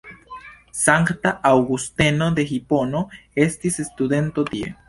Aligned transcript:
Sankta 0.77 1.33
Aŭgusteno 1.51 2.31
de 2.39 2.47
Hipono 2.53 3.05
estis 3.47 3.81
studento 3.93 4.51
tie. 4.53 4.77